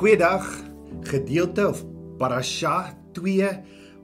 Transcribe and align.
Goeiedag. 0.00 0.62
Gedeelte 1.00 1.68
of 1.68 1.84
Parasha 2.16 2.96
2. 3.12 3.48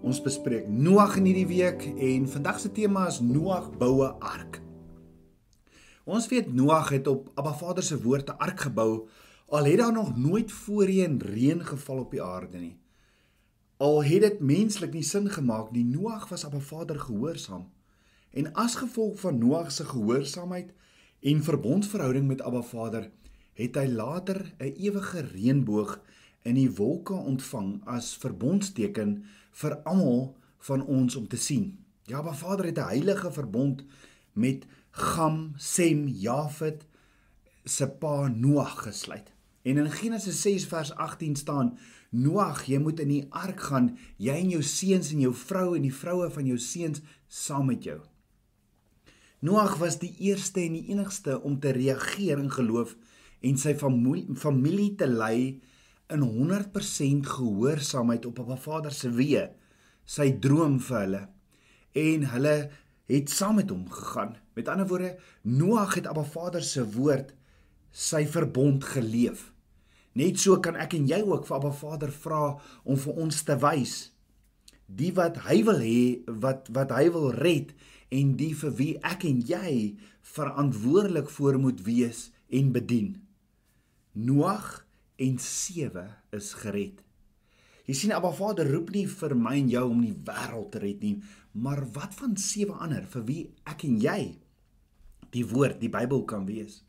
Ons 0.04 0.18
bespreek 0.20 0.66
Noag 0.68 1.14
in 1.16 1.24
hierdie 1.24 1.46
week 1.48 1.86
en 1.88 2.26
vandag 2.29 2.58
se 2.61 2.68
tema 2.68 3.06
is 3.08 3.22
Noag 3.24 3.70
bou 3.80 4.04
'n 4.04 4.20
ark. 4.20 4.61
Ons 6.04 6.29
weet 6.29 6.52
Noag 6.52 6.93
het 6.93 7.06
op 7.06 7.30
Abba 7.34 7.54
Vader 7.56 7.82
se 7.82 7.96
woord 8.02 8.29
'n 8.29 8.36
ark 8.36 8.61
gebou 8.61 9.08
al 9.48 9.64
het 9.64 9.79
daar 9.79 9.93
nog 9.93 10.16
nooit 10.16 10.52
voorheen 10.52 11.16
reën 11.18 11.64
geval 11.64 11.98
op 11.98 12.10
die 12.10 12.22
aarde 12.22 12.58
nie. 12.58 12.76
Al 13.76 14.04
het 14.04 14.21
dit 14.21 14.40
menslik 14.40 14.93
nie 14.93 15.02
sin 15.02 15.30
gemaak 15.30 15.71
nie, 15.71 15.85
Noag 15.85 16.29
was 16.29 16.44
Abba 16.44 16.60
Vader 16.60 17.00
gehoorsaam. 17.00 17.72
En 18.30 18.52
as 18.52 18.74
gevolg 18.74 19.21
van 19.21 19.38
Noag 19.38 19.72
se 19.72 19.85
gehoorsaamheid 19.85 20.72
en 21.21 21.43
verbondsverhouding 21.43 22.26
met 22.26 22.43
Abba 22.43 22.63
Vader, 22.63 23.10
het 23.56 23.76
hy 23.80 23.86
later 23.88 24.52
'n 24.60 24.74
ewige 24.76 25.20
reënboog 25.32 26.00
in 26.42 26.54
die 26.54 26.70
wolke 26.70 27.12
ontvang 27.12 27.80
as 27.84 28.14
verbondsteken 28.16 29.24
vir 29.52 29.76
almal 29.82 30.36
van 30.68 30.84
ons 30.84 31.16
om 31.16 31.29
te 31.29 31.36
sien. 31.36 31.79
Ja, 32.06 32.19
Abba 32.19 32.34
Vader 32.34 32.64
het 32.64 32.78
'n 32.78 32.88
heilige 32.88 33.32
verbond 33.32 33.84
met 34.32 34.66
Gam, 34.91 35.52
Sem, 35.56 36.08
Jafet 36.08 36.86
se 37.64 37.88
pa 37.88 38.28
Noag 38.28 38.82
gesluit. 38.82 39.32
En 39.62 39.77
in 39.77 39.91
Genesis 39.91 40.41
6 40.41 40.66
vers 40.66 40.94
18 40.94 41.36
staan: 41.36 41.78
Noag, 42.10 42.64
jy 42.64 42.78
moet 42.78 43.00
in 43.00 43.08
die 43.08 43.27
ark 43.30 43.60
gaan, 43.60 43.98
jy 44.16 44.34
en 44.34 44.48
jou 44.48 44.62
seuns 44.62 45.10
en 45.12 45.20
jou 45.20 45.34
vrou 45.34 45.74
en 45.76 45.82
die 45.82 45.94
vroue 45.94 46.30
van 46.30 46.46
jou 46.46 46.58
seuns 46.58 47.00
saam 47.28 47.66
met 47.66 47.82
jou. 47.84 48.00
Noag 49.38 49.76
was 49.76 49.98
die 49.98 50.14
eerste 50.18 50.60
en 50.60 50.72
die 50.72 50.86
enigste 50.86 51.41
om 51.42 51.58
te 51.60 51.70
reageer 51.70 52.38
in 52.38 52.50
geloof 52.50 52.96
en 53.47 53.61
sy 53.61 53.75
familie, 53.78 54.34
familie 54.39 54.94
te 54.98 55.08
lei 55.11 55.61
in 56.12 56.22
100% 56.22 57.30
gehoorsaamheid 57.30 58.27
op 58.28 58.36
Papa 58.41 58.56
Vader 58.62 58.94
se 58.94 59.11
weë, 59.14 59.47
sy 60.06 60.30
droom 60.42 60.78
vir 60.86 60.98
hulle. 61.00 61.22
En 61.97 62.27
hulle 62.34 62.56
het 63.11 63.30
saam 63.33 63.61
met 63.61 63.70
hom 63.70 63.86
gegaan. 63.91 64.36
Met 64.58 64.70
ander 64.72 64.88
woorde, 64.91 65.14
Noag 65.42 65.98
het 65.98 66.08
Abba 66.11 66.25
Vader 66.25 66.64
se 66.64 66.84
woord 66.97 67.33
sy 67.91 68.25
verbond 68.28 68.84
geleef. 68.84 69.50
Net 70.16 70.41
so 70.41 70.58
kan 70.64 70.78
ek 70.81 70.97
en 70.98 71.08
jy 71.10 71.22
ook 71.22 71.47
vir 71.48 71.58
Abba 71.58 71.72
Vader 71.75 72.12
vra 72.12 72.42
om 72.84 72.98
vir 73.00 73.25
ons 73.27 73.42
te 73.47 73.58
wys 73.62 73.97
die 74.86 75.10
wat 75.14 75.41
hy 75.47 75.62
wil 75.66 75.83
hê 75.83 76.22
wat 76.42 76.70
wat 76.75 76.94
hy 76.94 77.08
wil 77.14 77.33
red 77.34 77.75
en 78.14 78.34
die 78.38 78.53
vir 78.55 78.75
wie 78.78 78.92
ek 79.03 79.27
en 79.27 79.42
jy 79.42 79.97
verantwoordelik 80.36 81.31
voor 81.31 81.58
moet 81.58 81.83
wees 81.86 82.31
en 82.48 82.70
bedien. 82.72 83.16
Noag 84.17 84.86
en 85.20 85.34
sewe 85.39 86.06
is 86.33 86.55
gered. 86.56 87.03
Jy 87.84 87.95
sien 87.95 88.14
Abba 88.17 88.31
Vader 88.33 88.64
roep 88.72 88.89
nie 88.95 89.05
vir 89.11 89.34
my 89.36 89.53
en 89.61 89.69
jou 89.69 89.83
om 89.91 90.00
die 90.00 90.17
wêreld 90.27 90.70
te 90.72 90.81
red 90.81 91.05
nie, 91.05 91.19
maar 91.53 91.83
wat 91.92 92.17
van 92.17 92.33
sewe 92.41 92.78
ander 92.81 93.05
vir 93.12 93.27
wie 93.28 93.42
ek 93.69 93.84
en 93.84 93.98
jy 94.00 94.20
die 95.37 95.44
woord, 95.44 95.77
die 95.83 95.92
Bybel 95.92 96.25
kan 96.25 96.48
wees. 96.48 96.81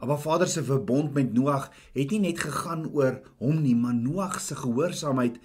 Abba 0.00 0.16
Vader 0.16 0.48
se 0.48 0.64
verbond 0.64 1.12
met 1.12 1.36
Noag 1.36 1.68
het 1.92 2.10
nie 2.14 2.22
net 2.24 2.40
gegaan 2.40 2.88
oor 2.88 3.20
hom 3.36 3.60
nie, 3.60 3.76
maar 3.76 3.94
Noag 3.94 4.40
se 4.40 4.56
gehoorsaamheid 4.56 5.36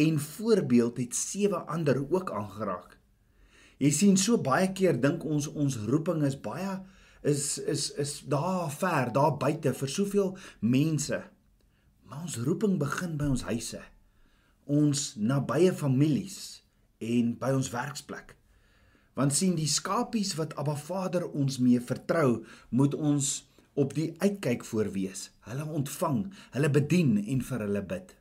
en 0.00 0.18
voorbeeld 0.20 0.96
het 1.04 1.14
sewe 1.14 1.60
ander 1.68 2.00
ook 2.00 2.32
aangeraak. 2.32 2.96
Jy 3.84 3.92
sien 3.92 4.16
so 4.16 4.40
baie 4.40 4.72
keer 4.72 4.96
dink 4.96 5.28
ons 5.28 5.50
ons 5.52 5.76
roeping 5.84 6.24
is 6.24 6.40
baie 6.40 6.80
is 7.24 7.58
is 7.58 7.90
is 7.90 8.20
daar 8.28 8.70
ver, 8.70 9.12
daar 9.12 9.36
buite 9.40 9.72
vir 9.74 9.88
soveel 9.88 10.36
mense. 10.60 11.22
Maar 12.04 12.20
ons 12.26 12.36
roeping 12.36 12.78
begin 12.78 13.16
by 13.16 13.30
ons 13.32 13.46
huise. 13.48 13.80
Ons 14.64 15.14
nabye 15.16 15.72
families 15.72 16.38
en 17.00 17.32
by 17.40 17.52
ons 17.56 17.70
werksplek. 17.72 18.36
Want 19.14 19.34
sien 19.36 19.54
die 19.56 19.70
skapies 19.70 20.34
wat 20.36 20.56
Abba 20.60 20.74
Vader 20.76 21.24
ons 21.30 21.58
mee 21.62 21.80
vertrou, 21.80 22.44
moet 22.68 22.94
ons 22.94 23.30
op 23.78 23.94
die 23.94 24.12
uitkyk 24.18 24.64
voor 24.64 24.90
wees. 24.94 25.28
Hulle 25.48 25.64
ontvang, 25.64 26.26
hulle 26.56 26.70
bedien 26.70 27.16
en 27.22 27.42
vir 27.42 27.64
hulle 27.66 27.82
bid. 27.94 28.14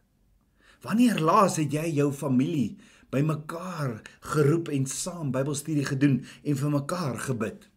Wanneer 0.83 1.19
laas 1.23 1.57
het 1.61 1.73
jy 1.73 1.85
jou 1.97 2.09
familie 2.15 2.77
bymekaar 3.13 3.99
geroep 4.33 4.71
en 4.73 4.87
saam 4.89 5.31
Bybelstudie 5.31 5.85
gedoen 5.87 6.21
en 6.43 6.59
vir 6.59 6.73
mekaar 6.73 7.19
gebid? 7.27 7.69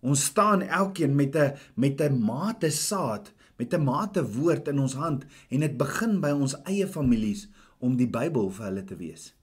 Ons 0.00 0.24
staan 0.24 0.62
elkeen 0.62 1.14
met 1.14 1.36
'n 1.36 1.56
met 1.74 2.00
'n 2.00 2.20
mate 2.20 2.70
saad, 2.70 3.32
met 3.56 3.74
'n 3.74 3.84
mate 3.84 4.24
woord 4.24 4.68
in 4.68 4.78
ons 4.78 4.94
hand 4.94 5.24
en 5.48 5.60
dit 5.60 5.76
begin 5.76 6.20
by 6.20 6.30
ons 6.30 6.56
eie 6.64 6.86
families 6.86 7.48
om 7.78 7.96
die 7.96 8.08
Bybel 8.08 8.50
vir 8.50 8.64
hulle 8.64 8.84
te 8.84 8.96
wees. 8.96 9.34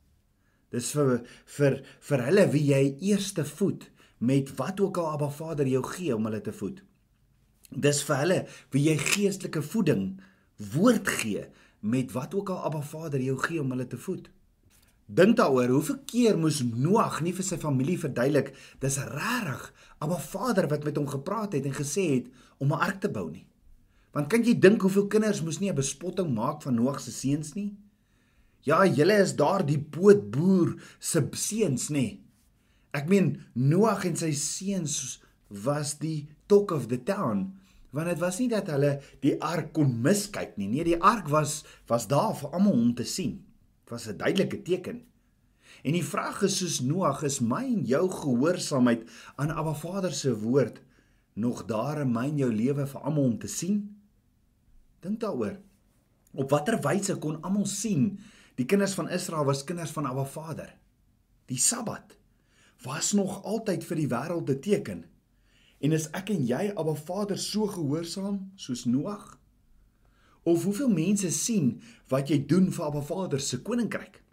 Dis 0.70 0.92
vir 0.92 1.22
vir 1.46 1.82
vir 2.00 2.24
hulle 2.28 2.48
wie 2.52 2.66
jy 2.74 2.98
eerste 3.00 3.46
voed 3.46 3.92
met 4.18 4.56
wat 4.58 4.80
ook 4.80 4.98
al 4.98 5.12
Abba 5.12 5.30
Vader 5.30 5.68
jou 5.68 5.84
gee 5.84 6.16
om 6.16 6.26
hulle 6.26 6.42
te 6.42 6.54
voed. 6.54 6.84
Dis 7.70 8.02
vir 8.04 8.16
hulle 8.24 8.40
wie 8.72 8.84
jy 8.90 8.98
geestelike 8.98 9.62
voeding 9.62 10.22
woord 10.74 11.08
gee 11.08 11.46
met 11.80 12.12
wat 12.12 12.34
ook 12.34 12.50
al 12.50 12.66
Abba 12.70 12.82
Vader 12.82 13.22
jou 13.22 13.38
gee 13.38 13.62
om 13.62 13.72
hulle 13.72 13.88
te 13.88 13.98
voed. 13.98 14.30
Dink 15.08 15.38
daaroor, 15.38 15.70
hoeveel 15.72 16.00
keer 16.06 16.38
moes 16.38 16.60
Noag 16.68 17.22
nie 17.24 17.32
vir 17.36 17.46
sy 17.48 17.56
familie 17.62 17.96
verduidelik 18.00 18.52
dis 18.84 18.98
regtig 19.00 19.70
Abba 19.98 20.20
Vader 20.20 20.68
wat 20.68 20.84
met 20.84 20.96
hom 20.96 21.08
gepraat 21.08 21.54
het 21.54 21.66
en 21.66 21.74
gesê 21.74 22.06
het 22.16 22.28
om 22.58 22.74
'n 22.74 22.84
ark 22.88 23.00
te 23.02 23.10
bou 23.10 23.32
nie. 23.32 23.48
Want 24.12 24.28
kan 24.28 24.44
jy 24.44 24.60
dink 24.60 24.82
hoeveel 24.82 25.08
kinders 25.08 25.42
moes 25.42 25.60
nie 25.60 25.70
'n 25.70 25.76
bespotting 25.76 26.34
maak 26.34 26.62
van 26.62 26.76
Noag 26.76 27.00
se 27.00 27.12
seuns 27.12 27.54
nie? 27.54 27.76
Ja, 28.62 28.86
julle 28.86 29.14
is 29.14 29.36
daar 29.36 29.66
die 29.66 29.80
bootboer 29.80 30.76
se 31.00 31.28
seuns 31.32 31.90
nê. 31.90 32.20
Ek 32.92 33.08
meen 33.08 33.42
Noag 33.54 34.06
en 34.06 34.16
sy 34.16 34.32
seuns 34.32 35.22
was 35.48 35.98
die 35.98 36.28
talk 36.46 36.72
of 36.72 36.88
the 36.88 37.04
town 37.04 37.54
want 37.90 38.08
dit 38.08 38.20
was 38.20 38.40
nie 38.40 38.50
dat 38.52 38.68
hulle 38.68 39.00
die 39.24 39.36
ark 39.42 39.72
kon 39.74 40.02
miskyk 40.02 40.58
nie. 40.58 40.68
Nee, 40.68 40.84
die 40.84 41.02
ark 41.02 41.30
was 41.34 41.64
was 41.88 42.08
daar 42.08 42.36
vir 42.36 42.50
almal 42.54 42.74
om 42.74 42.94
te 42.96 43.04
sien 43.04 43.46
was 43.90 44.08
'n 44.08 44.18
duidelike 44.18 44.62
teken. 44.62 45.02
En 45.88 45.96
die 45.96 46.04
vraag 46.04 46.42
is 46.44 46.58
soos 46.60 46.82
Noag 46.84 47.22
is 47.24 47.38
my 47.40 47.62
en 47.64 47.86
jou 47.88 48.02
gehoorsaamheid 48.12 49.06
aan 49.40 49.54
Abba 49.56 49.72
Vader 49.80 50.12
se 50.12 50.34
woord 50.36 50.82
nog 51.40 51.62
daar 51.70 52.02
in 52.02 52.12
my 52.12 52.26
en 52.28 52.42
jou 52.42 52.50
lewe 52.52 52.84
vir 52.92 53.06
almal 53.08 53.30
om 53.30 53.38
te 53.40 53.48
sien? 53.48 53.78
Dink 55.06 55.22
daaroor. 55.22 55.56
Op 56.36 56.52
watter 56.52 56.76
wyse 56.84 57.16
kon 57.24 57.40
almal 57.40 57.70
sien 57.72 58.18
die 58.60 58.66
kinders 58.68 58.98
van 59.00 59.08
Israel 59.16 59.48
was 59.48 59.64
kinders 59.64 59.96
van 59.96 60.10
Abba 60.10 60.26
Vader? 60.28 60.74
Die 61.48 61.62
Sabbat 61.62 62.18
was 62.84 63.14
nog 63.16 63.40
altyd 63.48 63.88
vir 63.88 64.02
die 64.04 64.12
wêreld 64.12 64.52
'n 64.52 64.60
teken. 64.60 65.06
En 65.80 65.92
is 65.92 66.12
ek 66.12 66.36
en 66.36 66.46
jy 66.46 66.74
Abba 66.76 66.96
Vader 66.96 67.38
so 67.38 67.68
gehoorsaam 67.68 68.52
soos 68.56 68.86
Noag? 68.86 69.40
Of 70.44 70.64
hoeveel 70.64 70.90
mense 70.90 71.32
sien 71.32 71.82
wat 72.08 72.28
jy 72.28 72.46
doen 72.46 72.72
vir 72.72 72.86
Abba 72.86 73.02
Vader 73.02 73.40
se 73.40 73.62
koninkryk? 73.62 74.27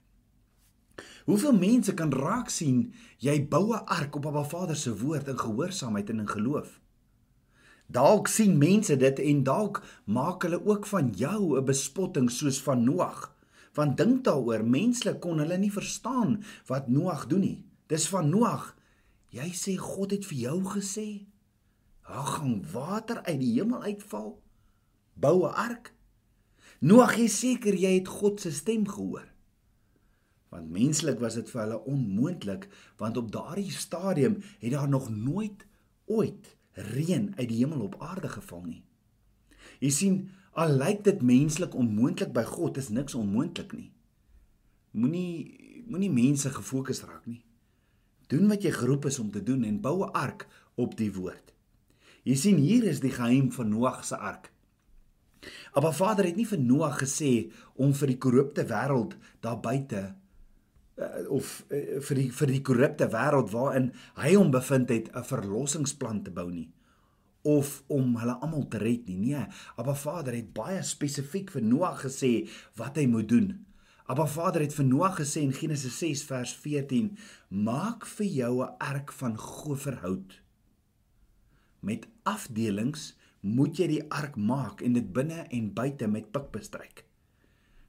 Hoeveel 1.25 1.55
mense 1.57 1.95
kan 1.97 2.12
raak 2.12 2.51
sien 2.53 2.93
jy 3.19 3.49
bou 3.49 3.73
'n 3.73 3.87
ark 3.87 4.17
op 4.17 4.27
Abba 4.27 4.45
Vader 4.45 4.77
se 4.77 4.93
woord 4.99 5.29
in 5.29 5.39
gehoorsaamheid 5.39 6.11
en 6.11 6.19
in 6.19 6.29
geloof? 6.29 6.81
Dalk 7.87 8.29
sien 8.29 8.59
mense 8.59 8.97
dit 8.97 9.19
en 9.19 9.43
dalk 9.43 9.83
maak 10.05 10.43
hulle 10.43 10.61
ook 10.67 10.87
van 10.87 11.11
jou 11.17 11.59
'n 11.59 11.65
bespotting 11.65 12.31
soos 12.31 12.62
van 12.62 12.85
Noag. 12.85 13.35
Want 13.73 13.97
dink 13.97 14.25
daaroor, 14.25 14.65
menslik 14.65 15.21
kon 15.21 15.38
hulle 15.38 15.59
nie 15.59 15.73
verstaan 15.73 16.44
wat 16.67 16.88
Noag 16.88 17.26
doen 17.26 17.41
nie. 17.41 17.65
Dis 17.87 18.09
van 18.09 18.29
Noag. 18.29 18.76
Jy 19.29 19.50
sê 19.53 19.76
God 19.76 20.11
het 20.11 20.26
vir 20.26 20.38
jou 20.38 20.65
gesê, 20.65 21.26
"Daar 22.06 22.26
gaan 22.26 22.65
water 22.73 23.23
uit 23.23 23.41
die 23.41 23.53
hemel 23.53 23.82
uitval. 23.82 24.43
Bou 25.15 25.47
'n 25.47 25.55
ark." 25.55 25.94
Noag, 26.81 27.17
jy 27.17 27.29
seker 27.29 27.75
jy 27.75 27.94
het 27.99 28.09
God 28.09 28.41
se 28.41 28.53
stem 28.53 28.88
gehoor. 28.88 29.34
Want 30.55 30.71
menslik 30.71 31.19
was 31.19 31.35
dit 31.35 31.49
vir 31.51 31.65
hulle 31.65 31.81
onmoontlik, 31.91 32.69
want 33.03 33.17
op 33.19 33.33
daardie 33.35 33.73
stadium 33.75 34.39
het 34.61 34.71
daar 34.71 34.89
nog 34.89 35.09
nooit 35.11 35.67
ooit 36.06 36.53
reën 36.95 37.33
uit 37.35 37.49
die 37.49 37.59
hemel 37.65 37.81
op 37.89 37.99
aarde 37.99 38.31
geval 38.31 38.62
nie. 38.62 38.83
Jy 39.83 39.91
sien, 39.91 40.17
al 40.55 40.77
lyk 40.79 41.03
dit 41.05 41.23
menslik 41.27 41.75
onmoontlik 41.75 42.31
by 42.37 42.47
God, 42.47 42.79
is 42.79 42.93
niks 42.95 43.19
onmoontlik 43.19 43.75
nie. 43.75 43.91
Moenie 44.95 45.85
moenie 45.91 46.11
mense 46.11 46.49
gefokus 46.55 47.03
raak 47.05 47.27
nie. 47.27 47.43
Doen 48.33 48.49
wat 48.49 48.62
jy 48.65 48.71
geroep 48.73 49.11
is 49.11 49.19
om 49.21 49.31
te 49.35 49.43
doen 49.43 49.65
en 49.69 49.81
bou 49.81 50.07
'n 50.07 50.15
ark 50.17 50.47
op 50.75 50.97
die 50.97 51.12
woord. 51.12 51.53
Jy 52.23 52.35
sien 52.35 52.57
hier 52.57 52.85
is 52.85 53.00
die 53.00 53.12
geheim 53.12 53.53
van 53.53 53.69
Noag 53.69 54.05
se 54.05 54.17
ark. 54.17 54.53
Maar 55.75 55.95
Vader 55.95 56.25
het 56.25 56.37
nie 56.37 56.47
vir 56.47 56.59
Noag 56.59 57.03
gesê 57.03 57.53
om 57.75 57.93
vir 57.95 58.07
die 58.07 58.19
korrupte 58.19 58.65
wêreld 58.65 59.17
daar 59.41 59.61
buite 59.61 60.15
uh, 60.96 61.31
of 61.31 61.64
uh, 61.70 62.00
vir 62.00 62.17
die 62.17 62.31
vir 62.31 62.46
die 62.46 62.62
korrupte 62.62 63.11
wêreld 63.11 63.50
waarin 63.50 63.93
hy 64.20 64.35
hom 64.35 64.50
bevind 64.50 64.91
het 64.91 65.11
'n 65.12 65.25
verlossingsplan 65.25 66.23
te 66.23 66.31
bou 66.31 66.50
nie 66.50 66.70
of 67.44 67.82
om 67.93 68.17
hulle 68.17 68.35
almal 68.41 68.64
te 68.73 68.81
red 68.81 69.05
nie. 69.08 69.19
Nee, 69.20 69.44
Abba 69.76 69.94
Vader 69.94 70.32
het 70.32 70.55
baie 70.56 70.81
spesifiek 70.82 71.52
vir 71.52 71.62
Noag 71.62 72.00
gesê 72.06 72.49
wat 72.81 72.96
hy 72.96 73.05
moet 73.11 73.29
doen. 73.29 73.50
Abba 74.08 74.25
Vader 74.29 74.64
het 74.64 74.73
vir 74.76 74.88
Noag 74.88 75.19
gesê 75.20 75.44
in 75.44 75.52
Genesis 75.52 75.99
6 76.00 76.25
vers 76.31 76.55
14: 76.64 77.12
"Maak 77.49 78.06
vir 78.06 78.26
jou 78.26 78.64
'n 78.64 78.75
ark 78.81 79.12
van 79.12 79.37
goferhout. 79.38 80.40
Met 81.81 82.08
afdelings 82.23 83.14
moet 83.40 83.76
jy 83.76 83.87
die 83.87 84.05
ark 84.11 84.37
maak 84.37 84.81
en 84.81 84.93
dit 84.93 85.12
binne 85.12 85.44
en 85.50 85.73
buite 85.75 86.06
met 86.06 86.32
pik 86.32 86.50
bestryk." 86.50 87.05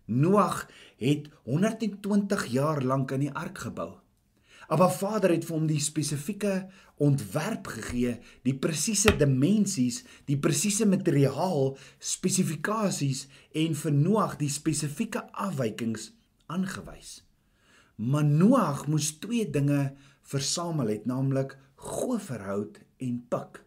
Noag 0.05 0.65
het 1.01 1.29
120 1.43 2.45
jaar 2.53 2.83
lank 2.83 3.11
aan 3.11 3.25
die 3.25 3.33
ark 3.33 3.57
gebou. 3.57 3.95
Maar 4.69 4.91
Vader 4.91 5.29
het 5.29 5.45
vir 5.45 5.55
hom 5.55 5.67
die 5.69 5.81
spesifieke 5.81 6.53
ontwerp 7.01 7.67
gegee, 7.67 8.15
die 8.47 8.55
presiese 8.57 9.13
dimensies, 9.17 10.03
die 10.25 10.37
presiese 10.41 10.87
materiaal, 10.89 11.75
spesifikasies 11.99 13.25
en 13.53 13.75
vir 13.77 13.93
Noag 13.93 14.37
die 14.41 14.49
spesifieke 14.49 15.25
afwykings 15.31 16.11
aangewys. 16.47 17.19
Maar 17.95 18.25
Noag 18.25 18.87
moes 18.87 19.13
twee 19.19 19.45
dinge 19.49 19.93
versamel 20.25 20.95
het, 20.95 21.05
naamlik 21.05 21.57
goferhout 21.75 22.79
en 22.97 23.21
pik. 23.29 23.61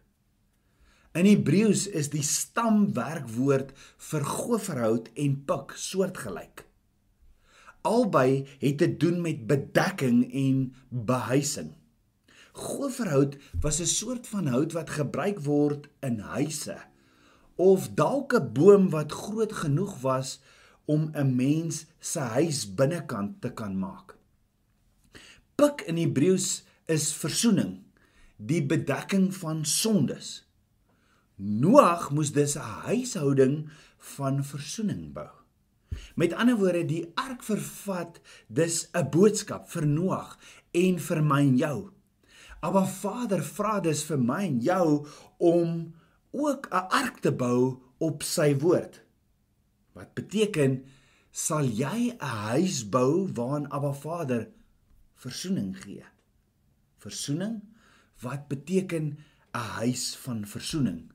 In 1.17 1.25
Hebreëus 1.25 1.87
is 1.97 2.11
die 2.13 2.21
stamwerkwoord 2.21 3.71
vir 4.09 4.25
goferhout 4.29 5.07
en 5.17 5.39
pik 5.49 5.73
soortgelyk. 5.73 6.67
Albei 7.81 8.45
het 8.61 8.77
te 8.77 8.89
doen 9.01 9.17
met 9.23 9.47
bedekking 9.49 10.21
en 10.29 10.59
behuising. 10.89 11.71
Goferhout 12.53 13.37
was 13.61 13.79
'n 13.81 13.89
soort 13.89 14.27
van 14.27 14.47
hout 14.47 14.73
wat 14.73 14.89
gebruik 14.89 15.39
word 15.39 15.89
in 15.99 16.19
huise 16.19 16.77
of 17.55 17.89
dalk 17.95 18.33
'n 18.33 18.53
boom 18.53 18.89
wat 18.89 19.11
groot 19.11 19.53
genoeg 19.53 20.01
was 20.01 20.39
om 20.85 21.09
'n 21.13 21.35
mens 21.35 21.85
se 21.99 22.19
huis 22.19 22.75
binnekant 22.75 23.41
te 23.41 23.49
kan 23.53 23.77
maak. 23.77 24.17
Pik 25.55 25.81
in 25.81 25.97
Hebreëus 25.97 26.63
is 26.85 27.13
verzoening, 27.13 27.81
die 28.37 28.65
bedekking 28.65 29.35
van 29.35 29.65
sondes. 29.65 30.48
Noag 31.39 32.09
moes 32.11 32.31
dus 32.35 32.55
'n 32.55 32.83
huishouding 32.83 33.69
van 33.97 34.43
verzoening 34.43 35.13
bou. 35.13 35.29
Met 36.15 36.33
ander 36.33 36.57
woorde, 36.57 36.85
die 36.85 37.11
ark 37.15 37.43
vervat 37.43 38.19
dus 38.47 38.89
'n 38.91 39.09
boodskap 39.09 39.69
vir 39.69 39.87
Noag 39.87 40.37
en 40.71 40.99
vir 40.99 41.23
my 41.23 41.39
en 41.39 41.57
jou. 41.57 41.89
Maar 42.61 42.87
Vader 42.87 43.43
vra 43.43 43.79
dus 43.79 44.03
vir 44.03 44.19
my 44.19 44.43
en 44.45 44.59
jou 44.59 45.07
om 45.37 45.93
ook 46.31 46.67
'n 46.71 46.87
ark 46.89 47.19
te 47.19 47.31
bou 47.31 47.79
op 47.97 48.23
sy 48.23 48.57
woord. 48.57 49.01
Wat 49.93 50.13
beteken 50.13 50.83
sal 51.31 51.63
jy 51.63 52.15
'n 52.19 52.25
huis 52.25 52.89
bou 52.89 53.31
waarin 53.33 53.69
Abba 53.71 53.93
Vader 53.93 54.49
verzoening 55.15 55.83
gee? 55.83 56.03
Verzoening 56.97 57.63
wat 58.19 58.47
beteken 58.47 59.17
'n 59.53 59.57
huis 59.79 60.15
van 60.15 60.45
verzoening. 60.45 61.11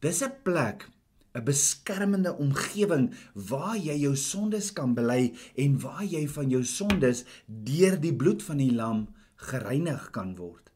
Dis 0.00 0.20
'n 0.22 0.32
plek 0.42 0.88
'n 1.36 1.44
beskermende 1.44 2.32
omgewing 2.36 3.14
waar 3.32 3.76
jy 3.76 3.96
jou 4.00 4.16
sondes 4.16 4.72
kan 4.72 4.94
bely 4.94 5.32
en 5.54 5.80
waar 5.80 6.04
jy 6.04 6.28
van 6.28 6.50
jou 6.50 6.64
sondes 6.64 7.24
deur 7.46 8.00
die 8.00 8.14
bloed 8.14 8.42
van 8.42 8.56
die 8.56 8.72
lam 8.72 9.08
gereinig 9.36 10.10
kan 10.10 10.36
word. 10.36 10.70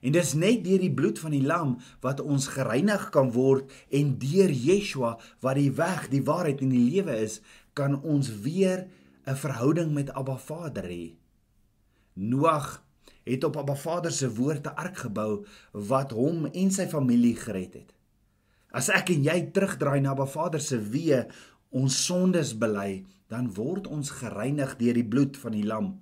En 0.00 0.12
dis 0.12 0.34
net 0.34 0.64
deur 0.64 0.78
die 0.78 0.94
bloed 0.94 1.18
van 1.18 1.30
die 1.30 1.42
lam 1.42 1.78
wat 2.00 2.20
ons 2.20 2.46
gereinig 2.54 3.08
kan 3.10 3.32
word 3.32 3.70
en 3.90 4.18
deur 4.18 4.50
Yeshua 4.50 5.18
wat 5.40 5.58
die 5.58 5.72
weg, 5.72 6.08
die 6.12 6.22
waarheid 6.22 6.60
en 6.60 6.74
die 6.74 6.90
lewe 6.90 7.16
is, 7.24 7.40
kan 7.72 8.02
ons 8.02 8.30
weer 8.46 8.86
'n 9.26 9.34
verhouding 9.34 9.94
met 9.94 10.10
Abba 10.10 10.36
Vader 10.36 10.84
hê. 10.84 11.14
Noag 12.14 12.84
het 13.24 13.44
op 13.44 13.56
Abba 13.56 13.74
Vader 13.74 14.12
se 14.12 14.28
woord 14.34 14.66
'n 14.66 14.76
ark 14.76 14.96
gebou 14.96 15.46
wat 15.72 16.10
hom 16.10 16.46
en 16.46 16.70
sy 16.70 16.86
familie 16.86 17.36
gered 17.36 17.74
het. 17.74 17.94
As 18.74 18.90
ek 18.90 19.12
en 19.14 19.22
jy 19.22 19.36
terugdraai 19.54 20.00
na 20.02 20.16
Ba 20.18 20.26
Vader 20.26 20.62
se 20.62 20.80
weë, 20.82 21.24
ons 21.70 21.94
sondes 22.06 22.54
bely, 22.58 23.04
dan 23.30 23.52
word 23.54 23.86
ons 23.86 24.10
gereinig 24.18 24.74
deur 24.80 24.98
die 24.98 25.06
bloed 25.06 25.38
van 25.40 25.54
die 25.56 25.66
lam 25.66 25.94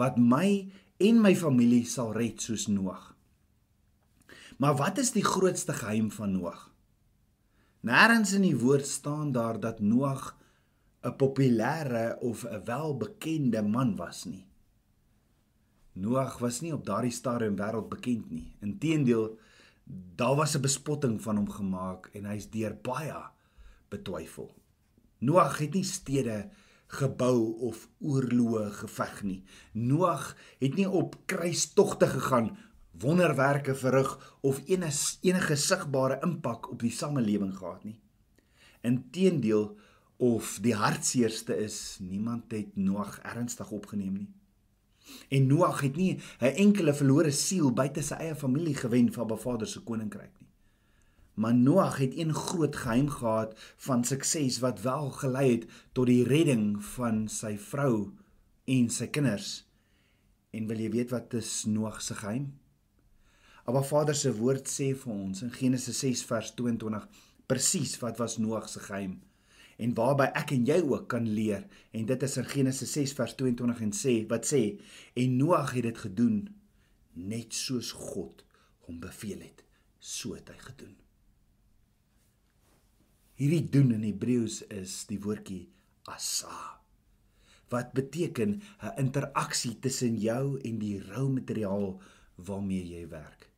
wat 0.00 0.16
my 0.18 0.66
en 1.04 1.20
my 1.22 1.34
familie 1.38 1.84
sal 1.86 2.10
red 2.16 2.42
soos 2.42 2.64
Noag. 2.66 3.12
Maar 4.58 4.74
wat 4.80 4.98
is 4.98 5.12
die 5.14 5.24
grootste 5.24 5.76
geheim 5.76 6.08
van 6.10 6.32
Noag? 6.34 6.70
Nêrens 7.84 8.32
in 8.34 8.42
die 8.46 8.56
woord 8.58 8.88
staan 8.88 9.30
daar 9.36 9.60
dat 9.60 9.80
Noag 9.80 10.34
'n 11.04 11.16
populêre 11.20 12.18
of 12.20 12.44
'n 12.44 12.64
welbekende 12.64 13.62
man 13.62 13.96
was 13.96 14.24
nie. 14.24 14.46
Noag 15.92 16.38
was 16.38 16.60
nie 16.60 16.72
op 16.72 16.86
daardie 16.86 17.12
stadium 17.12 17.56
wêreld 17.56 17.88
bekend 17.88 18.30
nie. 18.30 18.56
Inteendeel, 18.60 19.38
Daar 20.16 20.36
was 20.36 20.56
'n 20.56 20.60
bespotting 20.60 21.22
van 21.22 21.36
hom 21.36 21.50
gemaak 21.50 22.06
en 22.12 22.24
hy's 22.24 22.50
deur 22.50 22.76
baie 22.82 23.22
betwyfel. 23.88 24.54
Noag 25.18 25.58
het 25.58 25.74
nie 25.74 25.84
stede 25.84 26.50
gebou 26.86 27.58
of 27.68 27.88
oorloë 27.98 28.70
geveg 28.70 29.22
nie. 29.22 29.44
Noag 29.72 30.36
het 30.58 30.74
nie 30.74 30.88
op 30.90 31.16
kruistogte 31.26 32.06
gegaan, 32.06 32.56
wonderwerke 32.90 33.74
verrig 33.74 34.36
of 34.40 34.60
enige 34.66 35.16
enige 35.20 35.56
sigbare 35.56 36.20
impak 36.22 36.70
op 36.70 36.80
die 36.80 36.90
samelewing 36.90 37.56
gehad 37.56 37.84
nie. 37.84 38.00
Inteendeel 38.80 39.76
of 40.16 40.58
die 40.62 40.74
hartseerste 40.74 41.56
is, 41.56 41.98
niemand 42.00 42.52
het 42.52 42.76
Noag 42.76 43.18
ernstig 43.22 43.70
opgeneem 43.70 44.12
nie. 44.12 44.32
En 45.28 45.46
Noag 45.46 45.80
het 45.80 45.96
nie 45.96 46.18
'n 46.40 46.54
enkele 46.64 46.94
verlore 46.94 47.30
siel 47.30 47.72
buite 47.72 48.02
sy 48.02 48.14
eie 48.14 48.34
familie 48.34 48.74
gewen 48.74 49.12
van 49.12 49.26
Ba 49.26 49.36
Vader 49.36 49.66
se 49.66 49.80
koninkryk 49.80 50.32
nie. 50.40 50.48
Maar 51.34 51.54
Noag 51.54 51.96
het 51.96 52.16
een 52.16 52.34
groot 52.34 52.76
geheim 52.76 53.08
gehad 53.08 53.58
van 53.76 54.04
sukses 54.04 54.58
wat 54.58 54.80
wel 54.80 55.10
gelei 55.10 55.50
het 55.50 55.66
tot 55.92 56.06
die 56.06 56.24
redding 56.24 56.84
van 56.84 57.28
sy 57.28 57.58
vrou 57.58 58.12
en 58.64 58.90
sy 58.90 59.06
kinders. 59.06 59.66
En 60.50 60.66
wil 60.66 60.78
jy 60.78 60.90
weet 60.90 61.10
wat 61.10 61.34
is 61.34 61.64
Noag 61.64 62.02
se 62.02 62.14
geheim? 62.14 62.58
Abba 63.64 63.82
Vader 63.82 64.14
se 64.14 64.34
woord 64.36 64.68
sê 64.68 64.94
vir 64.94 65.12
ons 65.12 65.42
in 65.42 65.52
Genesis 65.52 65.98
6 65.98 66.24
vers 66.24 66.54
22 66.54 67.08
presies 67.46 67.98
wat 67.98 68.18
was 68.18 68.38
Noag 68.38 68.68
se 68.68 68.80
geheim 68.80 69.20
en 69.76 69.94
waarby 69.98 70.28
ek 70.38 70.54
en 70.56 70.66
jy 70.68 70.80
ook 70.82 71.08
kan 71.12 71.26
leer. 71.28 71.64
En 71.92 72.06
dit 72.06 72.22
is 72.22 72.36
in 72.40 72.48
Genesis 72.50 72.92
6 72.92 73.14
vers 73.18 73.34
22 73.40 73.80
en 73.86 73.94
sê 73.96 74.14
wat 74.30 74.46
sê 74.48 74.62
en 75.14 75.38
Noag 75.38 75.74
het 75.76 75.88
dit 75.88 76.02
gedoen 76.06 76.38
net 77.14 77.54
soos 77.54 77.92
God 77.92 78.44
hom 78.86 79.00
beveel 79.00 79.40
het. 79.46 79.64
So 79.98 80.36
het 80.36 80.50
hy 80.52 80.58
gedoen. 80.60 80.94
Hierdie 83.34 83.64
doen 83.66 83.90
in 83.96 84.04
Hebreëus 84.06 84.62
is 84.70 85.02
die 85.10 85.18
woordjie 85.18 85.64
asa 86.06 86.74
wat 87.72 87.94
beteken 87.96 88.60
'n 88.60 88.94
interaksie 89.02 89.78
tussen 89.80 90.16
jou 90.20 90.60
en 90.60 90.78
die 90.78 91.00
rou 91.02 91.28
materiaal 91.28 92.00
waarmee 92.34 92.86
jy 92.86 93.08
werk. 93.08 93.50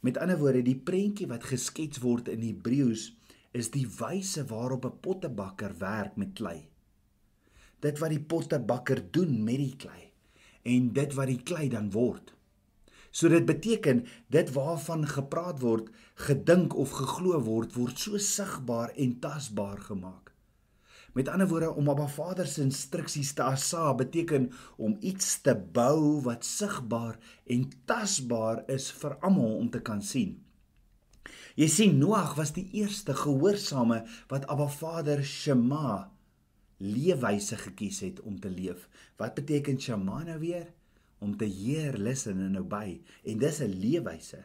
Met 0.00 0.18
ander 0.18 0.38
woorde 0.38 0.62
die 0.62 0.80
prentjie 0.88 1.26
wat 1.26 1.44
geskets 1.44 1.98
word 1.98 2.28
in 2.28 2.42
Hebreëus 2.42 3.14
is 3.54 3.70
die 3.70 3.86
wyse 3.98 4.44
waarop 4.50 4.84
'n 4.84 5.00
pottebakker 5.00 5.78
werk 5.78 6.16
met 6.16 6.32
klei. 6.34 6.68
Dit 7.80 7.98
wat 7.98 8.10
die 8.10 8.26
pottebakker 8.32 9.10
doen 9.10 9.44
met 9.44 9.56
die 9.56 9.76
klei 9.76 10.12
en 10.62 10.92
dit 10.92 11.14
wat 11.14 11.26
die 11.26 11.42
klei 11.42 11.68
dan 11.68 11.90
word. 11.90 12.34
So 13.10 13.28
dit 13.28 13.46
beteken 13.46 14.06
dit 14.26 14.52
waarvan 14.52 15.06
gepraat 15.06 15.60
word, 15.60 15.90
gedink 16.14 16.74
of 16.74 16.90
geglo 16.90 17.40
word, 17.40 17.74
word 17.74 17.98
so 17.98 18.18
sigbaar 18.18 18.90
en 18.96 19.18
tasbaar 19.20 19.80
gemaak. 19.80 20.32
Met 21.14 21.28
ander 21.28 21.48
woorde 21.48 21.70
om 21.74 21.88
Abba 21.88 22.08
Vader 22.10 22.46
se 22.46 22.62
instruksies 22.62 23.32
te 23.32 23.42
asa 23.42 23.94
beteken 23.94 24.50
om 24.76 24.96
iets 25.00 25.40
te 25.40 25.54
bou 25.54 26.20
wat 26.22 26.44
sigbaar 26.44 27.18
en 27.46 27.68
tasbaar 27.86 28.64
is 28.66 28.90
vir 28.90 29.14
almal 29.20 29.56
om 29.60 29.70
te 29.70 29.80
kan 29.80 30.02
sien. 30.02 30.43
Jy 31.54 31.66
sien 31.70 32.00
Noag 32.00 32.32
was 32.34 32.50
die 32.56 32.64
eerste 32.80 33.14
gehoorsame 33.14 34.00
wat 34.26 34.48
Abba 34.50 34.66
Vader 34.66 35.20
Shema 35.22 36.10
leefwyse 36.82 37.54
gekies 37.60 38.00
het 38.02 38.18
om 38.26 38.40
te 38.42 38.50
leef. 38.50 38.88
Wat 39.22 39.36
beteken 39.38 39.78
Shema 39.78 40.24
nou 40.26 40.40
weer? 40.42 40.72
Om 41.22 41.36
te 41.38 41.46
heer, 41.46 41.94
listen 41.94 42.40
en 42.42 42.58
obey. 42.58 43.02
En 43.22 43.38
dis 43.38 43.60
'n 43.62 43.70
leefwyse. 43.70 44.42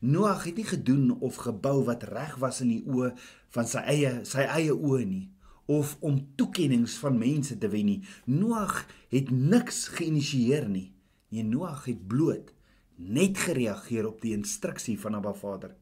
Noag 0.00 0.44
het 0.44 0.56
nie 0.56 0.64
gedoen 0.64 1.20
of 1.20 1.36
gebou 1.36 1.84
wat 1.84 2.02
reg 2.08 2.36
was 2.36 2.60
in 2.60 2.68
die 2.68 2.84
oë 2.88 3.12
van 3.48 3.66
sy 3.66 3.78
eie 3.84 4.24
sy 4.24 4.40
eie 4.40 4.72
oë 4.72 5.04
nie 5.04 5.28
of 5.66 5.96
om 6.00 6.26
toekenninge 6.36 6.88
van 6.88 7.18
mense 7.18 7.58
te 7.58 7.68
wen 7.68 7.84
nie. 7.84 8.02
Noag 8.24 8.86
het 9.08 9.30
niks 9.30 9.88
geïnisieer 9.88 10.68
nie. 10.68 10.92
Nee, 11.28 11.44
Noag 11.44 11.84
het 11.84 12.06
bloot 12.08 12.54
net 12.96 13.38
gereageer 13.38 14.06
op 14.06 14.20
die 14.20 14.32
instruksie 14.32 14.98
van 15.00 15.14
Abba 15.14 15.34
Vader. 15.34 15.76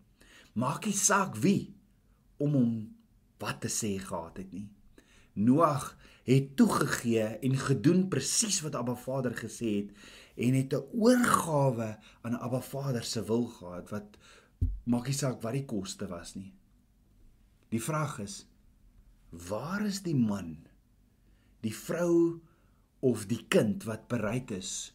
Maak 0.52 0.87
nie 0.87 0.97
saak 0.97 1.37
wie 1.37 1.75
om 2.38 2.55
hom 2.55 2.73
wat 3.38 3.61
te 3.61 3.71
sê 3.73 3.97
gehad 4.02 4.38
het 4.40 4.52
nie. 4.52 4.69
Noag 5.38 5.93
het 6.28 6.57
toegegee 6.57 7.38
en 7.47 7.57
gedoen 7.57 8.09
presies 8.09 8.61
wat 8.64 8.76
Abba 8.76 8.95
Vader 8.99 9.37
gesê 9.37 9.71
het 9.81 9.90
en 10.37 10.55
het 10.55 10.75
'n 10.75 10.88
oorgawe 10.93 11.99
aan 12.23 12.38
Abba 12.38 12.61
Vader 12.61 13.05
se 13.05 13.25
wil 13.25 13.47
gehad 13.47 13.90
wat 13.90 14.19
maak 14.85 15.07
nie 15.07 15.14
saak 15.14 15.43
wat 15.43 15.52
die 15.52 15.64
koste 15.64 16.07
was 16.07 16.35
nie. 16.35 16.52
Die 17.69 17.83
vraag 17.83 18.19
is 18.19 18.47
waar 19.31 19.85
is 19.87 20.02
die 20.02 20.17
man, 20.17 20.67
die 21.61 21.75
vrou 21.75 22.40
of 23.00 23.26
die 23.26 23.45
kind 23.49 23.85
wat 23.85 24.09
bereid 24.09 24.50
is 24.50 24.95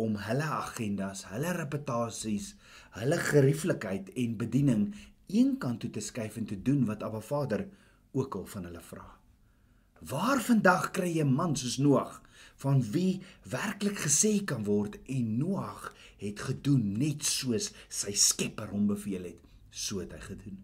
om 0.00 0.16
hulle 0.26 0.46
agendas, 0.58 1.24
hulle 1.30 1.52
reputasies, 1.54 2.54
hulle 2.98 3.18
gerieflikheid 3.18 4.10
en 4.18 4.36
bediening 4.38 4.86
eenkant 5.30 5.80
toe 5.80 5.90
te 5.90 6.02
skuif 6.02 6.36
en 6.40 6.48
te 6.50 6.58
doen 6.62 6.84
wat 6.88 7.02
Abba 7.06 7.20
Vader 7.20 7.66
ook 8.12 8.34
al 8.34 8.46
van 8.46 8.68
hulle 8.68 8.82
vra. 8.82 9.06
Waar 10.04 10.42
vandag 10.42 10.90
kry 10.90 11.10
jy 11.16 11.24
'n 11.24 11.34
man 11.34 11.56
soos 11.56 11.78
Noag 11.78 12.20
van 12.56 12.82
wie 12.92 13.22
werklik 13.42 13.98
gesê 13.98 14.44
kan 14.44 14.64
word 14.64 14.98
en 15.06 15.38
Noag 15.38 15.94
het 16.16 16.40
gedoen 16.40 16.98
net 16.98 17.24
soos 17.24 17.72
sy 17.88 18.12
Skepper 18.12 18.68
hom 18.68 18.86
beveel 18.86 19.24
het, 19.24 19.40
so 19.70 20.00
het 20.00 20.12
hy 20.12 20.20
gedoen. 20.20 20.58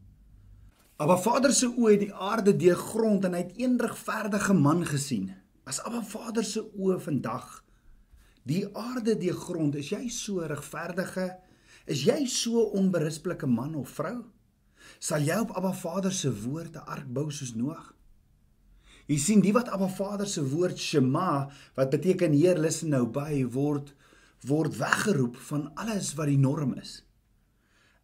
Abba 1.01 1.17
Vader 1.17 1.53
se 1.53 1.67
oë 1.67 1.91
het 1.91 2.01
die 2.01 2.15
aarde 2.15 2.57
deurgrond 2.57 3.25
en 3.25 3.33
hy 3.33 3.39
het 3.47 3.57
een 3.57 3.79
regverdige 3.81 4.53
man 4.53 4.85
gesien. 4.85 5.31
As 5.65 5.81
Abba 5.81 6.03
Vader 6.03 6.45
se 6.45 6.61
oë 6.77 6.99
vandag 7.01 7.65
die 8.49 8.65
aarde 8.77 9.17
deurgrond, 9.19 9.77
is 9.77 9.91
jy 9.93 10.09
so 10.09 10.45
regverdige? 10.47 11.29
Is 11.87 12.05
jy 12.07 12.25
so 12.27 12.71
onberispelike 12.77 13.49
man 13.51 13.75
of 13.75 13.93
vrou? 13.99 14.21
Sal 15.01 15.25
jy 15.25 15.39
op 15.43 15.55
Abba 15.57 15.73
Vader 15.77 16.13
se 16.13 16.31
woord 16.43 16.77
'n 16.77 16.87
ark 16.87 17.09
bou 17.09 17.31
soos 17.31 17.55
Noag? 17.55 17.95
Jy 19.07 19.19
sien 19.19 19.41
die 19.41 19.53
wat 19.53 19.69
Abba 19.69 19.89
Vader 19.89 20.27
se 20.27 20.43
woord 20.49 20.79
Shema 20.79 21.51
wat 21.75 21.91
beteken 21.91 22.33
Heer 22.33 22.59
luister 22.59 22.89
nou 22.89 23.07
by 23.07 23.45
word 23.45 23.95
word 24.47 24.77
weggeroep 24.79 25.37
van 25.37 25.71
alles 25.75 26.15
wat 26.15 26.31
die 26.31 26.39
norm 26.39 26.75
is 26.81 27.03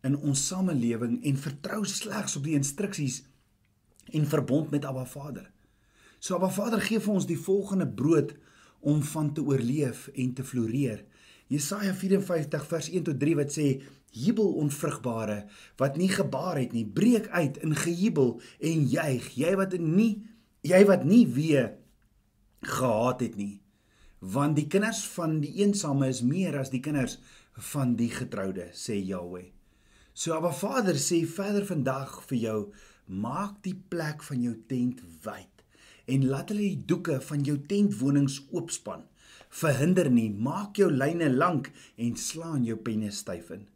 in 0.05 0.17
ons 0.17 0.47
samelewing 0.47 1.25
en 1.25 1.39
vertrou 1.41 1.85
slegs 1.85 2.37
op 2.37 2.45
die 2.45 2.55
instruksies 2.59 3.23
en 4.13 4.27
verbond 4.27 4.71
met 4.71 4.85
Abba 4.85 5.05
Vader. 5.05 5.51
So 6.19 6.37
Abba 6.37 6.51
Vader 6.51 6.81
gee 6.81 7.01
vir 7.01 7.15
ons 7.15 7.27
die 7.27 7.39
volgende 7.39 7.89
brood 7.89 8.35
om 8.81 9.03
van 9.03 9.33
te 9.35 9.43
oorleef 9.43 10.09
en 10.15 10.33
te 10.35 10.45
floreer. 10.45 11.05
Jesaja 11.47 11.95
54 11.95 12.67
vers 12.67 12.91
1 12.91 13.07
tot 13.07 13.21
3 13.21 13.37
wat 13.39 13.55
sê 13.55 13.69
jubel 14.17 14.53
onvrugbare 14.63 15.45
wat 15.81 15.97
nie 15.97 16.11
gebaar 16.11 16.59
het 16.59 16.73
nie. 16.73 16.87
Breek 16.87 17.29
uit 17.29 17.59
in 17.63 17.75
gejubel 17.77 18.41
en 18.61 18.87
juig. 18.91 19.29
Jy 19.37 19.57
wat 19.57 19.77
nie 19.79 20.13
jy 20.67 20.83
wat 20.89 21.05
nie 21.07 21.25
weer 21.31 21.77
gehaat 22.67 23.21
het 23.23 23.37
nie. 23.39 23.61
Want 24.19 24.57
die 24.59 24.67
kinders 24.67 25.05
van 25.15 25.39
die 25.45 25.53
eensame 25.63 26.09
is 26.11 26.25
meer 26.27 26.59
as 26.59 26.73
die 26.73 26.83
kinders 26.83 27.21
van 27.73 27.95
die 27.97 28.11
getroude 28.11 28.73
sê 28.75 28.99
Jahweh 28.99 29.53
so 30.17 30.33
Abba 30.33 30.51
Vader 30.53 30.97
sê 30.97 31.19
verder 31.29 31.67
vandag 31.69 32.13
vir 32.31 32.39
jou 32.41 32.61
maak 33.07 33.59
die 33.67 33.75
plek 33.93 34.23
van 34.25 34.41
jou 34.47 34.55
tent 34.71 35.03
wyd 35.27 35.56
en 36.07 36.27
laat 36.31 36.49
hulle 36.49 36.69
die 36.69 36.85
doeke 36.87 37.21
van 37.29 37.45
jou 37.45 37.59
tentwonings 37.71 38.41
oopspan 38.51 39.07
verhinder 39.63 40.11
nie 40.11 40.31
maak 40.31 40.77
jou 40.77 40.91
lyne 40.91 41.31
lank 41.33 41.73
en 41.97 42.17
slaan 42.17 42.65
jou 42.65 42.77
penne 42.89 43.11
styf 43.11 43.51
in 43.51 43.67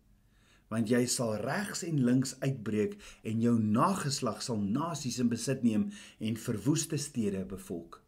want 0.70 0.90
jy 0.90 1.00
sal 1.10 1.34
regs 1.42 1.82
en 1.86 1.98
links 2.06 2.36
uitbreek 2.44 2.94
en 3.26 3.42
jou 3.42 3.56
nageslag 3.58 4.38
sal 4.44 4.60
nasies 4.62 5.18
in 5.22 5.30
besit 5.32 5.64
neem 5.66 5.88
en 6.22 6.38
verwoeste 6.38 6.98
stede 7.02 7.42
bevolk. 7.50 7.98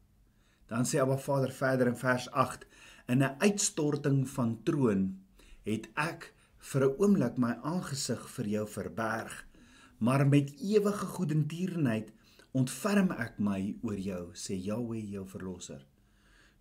Dan 0.70 0.86
sê 0.88 1.02
Abba 1.02 1.18
Vader 1.18 1.52
verder 1.52 1.90
in 1.90 1.98
vers 1.98 2.28
8: 2.30 2.64
In 3.10 3.22
'n 3.22 3.34
uitstorting 3.42 4.28
van 4.28 4.62
troon 4.62 5.18
het 5.66 5.88
ek 5.96 6.32
vir 6.70 6.86
'n 6.86 6.94
oomblik 7.02 7.36
my 7.38 7.58
aangesig 7.62 8.22
vir 8.36 8.46
jou 8.46 8.66
verberg, 8.66 9.34
maar 9.98 10.26
met 10.26 10.54
ewige 10.60 11.06
goedertierenheid 11.06 12.12
ontferm 12.52 13.12
ek 13.16 13.38
my 13.38 13.74
oor 13.82 13.98
jou, 13.98 14.22
sê 14.34 14.58
Jahweh 14.58 15.04
jou 15.14 15.24
verlosser. 15.28 15.82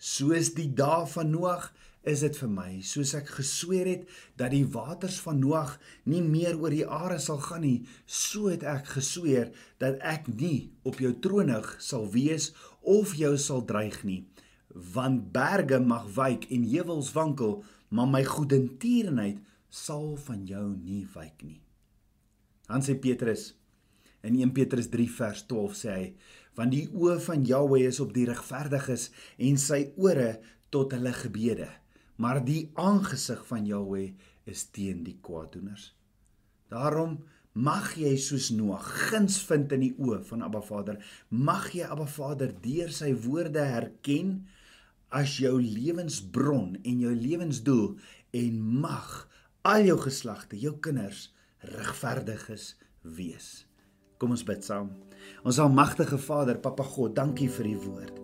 Soos 0.02 0.54
die 0.58 0.70
dae 0.74 1.06
van 1.12 1.30
Noag 1.30 1.70
is 2.02 2.24
dit 2.26 2.38
vir 2.42 2.50
my 2.50 2.70
soos 2.86 3.14
ek 3.18 3.30
gesweer 3.38 3.88
het 3.90 4.06
dat 4.40 4.54
die 4.54 4.66
waters 4.74 5.20
van 5.22 5.38
Noag 5.42 5.76
nie 6.10 6.24
meer 6.26 6.58
oor 6.58 6.74
die 6.74 6.88
aarde 6.88 7.20
sal 7.22 7.38
gaan 7.46 7.62
nie 7.66 7.86
so 8.06 8.50
het 8.50 8.66
ek 8.66 8.90
gesweer 8.96 9.52
dat 9.82 10.02
ek 10.02 10.32
nie 10.34 10.72
op 10.88 10.98
jou 11.04 11.14
tronig 11.22 11.76
sal 11.78 12.08
wees 12.16 12.50
of 12.82 13.14
jou 13.20 13.36
sal 13.38 13.62
dreig 13.70 14.02
nie 14.08 14.24
want 14.96 15.30
berge 15.36 15.78
mag 15.86 16.08
wyk 16.18 16.50
en 16.50 16.66
heuwels 16.72 17.14
wankel 17.14 17.60
maar 17.94 18.10
my 18.10 18.24
goedertierenheid 18.26 19.42
sal 19.70 20.16
van 20.26 20.46
jou 20.50 20.68
nie 20.74 21.06
wyk 21.14 21.46
nie 21.46 21.62
dan 22.66 22.82
sê 22.82 22.98
Petrus 22.98 23.52
in 24.28 24.40
1 24.40 24.56
Petrus 24.58 24.90
3 24.94 25.10
vers 25.18 25.46
12 25.50 25.78
sê 25.84 25.98
hy 25.98 26.08
want 26.60 26.74
die 26.76 26.88
oë 26.92 27.20
van 27.24 27.46
Jahweh 27.48 27.86
is 27.88 28.02
op 28.04 28.12
die 28.16 28.28
regverdiges 28.28 29.10
en 29.40 29.62
sy 29.62 29.86
ore 29.98 30.34
tot 30.74 30.94
hulle 30.96 31.14
gebede 31.16 31.70
maar 32.22 32.44
die 32.46 32.70
aangesig 32.78 33.42
van 33.50 33.66
Jahweh 33.66 34.12
is 34.50 34.68
teen 34.74 35.02
die 35.06 35.18
kwaaddoeners. 35.26 35.92
Daarom 36.72 37.18
mag 37.54 37.96
jy 38.00 38.14
soos 38.22 38.52
Noag 38.56 38.86
guns 39.10 39.40
vind 39.48 39.74
in 39.76 39.86
die 39.88 39.94
oë 40.00 40.22
van 40.30 40.46
Abba 40.46 40.62
Vader. 40.64 41.02
Mag 41.30 41.72
jy 41.76 41.88
Abba 41.88 42.08
Vader 42.08 42.54
deur 42.64 42.94
sy 42.94 43.12
woorde 43.26 43.66
herken 43.68 44.36
as 45.12 45.40
jou 45.42 45.58
lewensbron 45.60 46.78
en 46.86 47.02
jou 47.04 47.12
lewensdoel 47.16 47.98
en 48.38 48.62
mag 48.86 49.10
al 49.68 49.90
jou 49.90 49.98
geslagte, 50.06 50.56
jou 50.62 50.78
kinders 50.80 51.28
regverdiges 51.74 52.76
wees. 53.02 53.52
Kom 54.22 54.36
ons 54.36 54.44
bid 54.46 54.62
saam. 54.62 54.92
Ons 55.42 55.58
almagtige 55.58 56.20
Vader, 56.22 56.60
Papa 56.62 56.86
God, 56.86 57.16
dankie 57.18 57.50
vir 57.50 57.72
u 57.72 57.78
woord. 57.88 58.20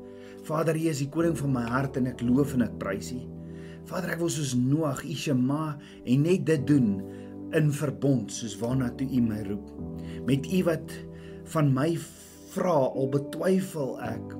Vader, 0.46 0.78
U 0.78 0.84
is 0.92 1.02
die 1.02 1.10
koning 1.12 1.34
van 1.40 1.56
my 1.56 1.64
hart 1.68 1.98
en 1.98 2.08
ek 2.12 2.22
loof 2.22 2.54
en 2.56 2.68
ek 2.68 2.76
prys 2.80 3.10
U. 3.16 3.24
Vader, 3.90 4.14
ek 4.14 4.22
wil 4.22 4.30
soos 4.32 4.54
Noag, 4.60 5.02
U 5.04 5.16
Shema 5.18 5.74
en 6.06 6.24
net 6.28 6.46
dit 6.48 6.68
doen 6.70 7.00
in 7.58 7.72
verbond 7.74 8.32
soos 8.32 8.54
waarna 8.62 8.92
toe 9.00 9.08
U 9.10 9.24
my 9.26 9.42
roep. 9.50 9.74
Met 10.30 10.46
U 10.54 10.62
wat 10.70 10.94
van 11.56 11.74
my 11.74 11.90
vra 12.54 12.78
al 12.88 13.10
betwyfel 13.16 13.96
ek 14.06 14.38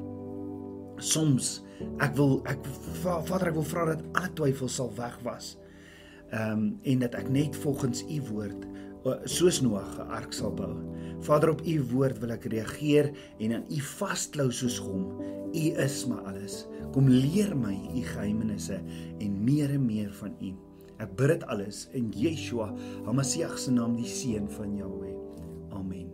soms 1.04 1.58
ek 2.02 2.14
wil 2.18 2.40
ek 2.50 2.62
Vader, 3.02 3.50
ek 3.50 3.58
wil 3.58 3.68
vra 3.74 3.90
dat 3.96 4.06
alle 4.14 4.34
twyfel 4.38 4.72
sal 4.72 4.94
wegwas. 4.98 5.56
Ehm 6.30 6.54
um, 6.54 6.66
en 6.88 7.04
dat 7.04 7.16
ek 7.18 7.32
net 7.34 7.58
volgens 7.66 8.06
U 8.06 8.22
woord 8.30 8.68
soos 9.24 9.62
Noag 9.62 10.00
'n 10.00 10.10
ark 10.12 10.34
sal 10.34 10.52
bou. 10.54 10.76
Vader, 11.26 11.50
op 11.56 11.64
U 11.66 11.80
woord 11.92 12.20
wil 12.22 12.36
ek 12.36 12.46
reageer 12.52 13.12
en 13.42 13.58
aan 13.58 13.66
U 13.74 13.82
vasklou 13.98 14.52
soos 14.54 14.78
hom. 14.84 15.08
U 15.54 15.66
is 15.82 16.04
my 16.10 16.20
alles. 16.30 16.66
Kom 16.94 17.10
leer 17.10 17.54
my 17.58 17.76
u 17.96 18.02
geheimenisse 18.02 18.80
en 19.20 19.44
meer 19.44 19.74
en 19.76 19.86
meer 19.86 20.12
van 20.20 20.34
u. 20.42 20.54
Ek 20.98 21.14
bid 21.18 21.34
dit 21.36 21.46
alles 21.52 21.86
in 21.98 22.10
Yeshua, 22.16 22.72
Hamasieg 23.06 23.58
se 23.62 23.72
naam, 23.74 23.96
die 24.00 24.10
seun 24.10 24.48
van 24.50 24.76
Jahweh. 24.78 25.14
Amen. 25.78 26.10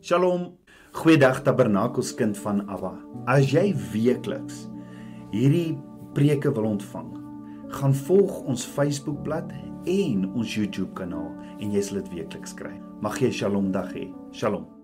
Shalom. 0.00 0.52
Goeiedag 0.98 1.42
Tabernakels 1.44 2.14
kind 2.16 2.38
van 2.38 2.62
Abba. 2.70 2.94
As 3.28 3.50
jy 3.52 3.72
weekliks 3.92 4.66
hierdie 5.34 5.76
preke 6.16 6.52
wil 6.56 6.70
ontvang, 6.70 7.10
gaan 7.76 7.96
volg 8.06 8.40
ons 8.48 8.64
Facebookblad 8.64 9.52
en 9.84 10.28
ons 10.32 10.56
YouTube 10.56 10.94
kanaal 10.96 11.34
en 11.58 11.74
jy 11.74 11.84
sal 11.84 12.00
dit 12.00 12.14
weekliks 12.16 12.56
kry. 12.56 12.76
Mag 13.00 13.14
jy 13.20 13.28
'n 13.28 13.32
Shalom 13.32 13.70
dag 13.72 13.94
hê. 13.94 14.04
Shalom. 14.32 14.77